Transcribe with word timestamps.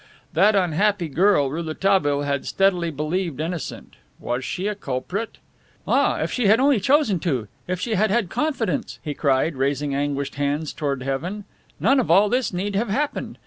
That 0.33 0.55
unhappy 0.55 1.09
girl 1.09 1.51
Rouletabille 1.51 2.23
had 2.23 2.47
steadily 2.47 2.89
believed 2.89 3.39
innocent. 3.39 3.97
Was 4.19 4.43
she 4.43 4.65
a 4.65 4.73
culprit? 4.73 5.37
"Ah, 5.87 6.19
if 6.21 6.31
she 6.31 6.47
had 6.47 6.59
only 6.59 6.79
chosen 6.79 7.19
to! 7.19 7.47
If 7.67 7.79
she 7.79 7.93
had 7.93 8.09
had 8.09 8.27
confidence," 8.31 8.97
he 9.03 9.13
cried, 9.13 9.55
raising 9.55 9.93
anguished 9.93 10.33
hands 10.37 10.73
towards 10.73 11.03
heaven, 11.05 11.45
"none 11.79 11.99
of 11.99 12.09
all 12.09 12.29
this 12.29 12.51
need 12.51 12.75
have 12.75 12.89
happened. 12.89 13.37